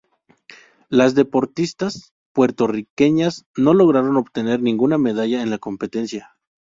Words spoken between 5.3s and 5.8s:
en la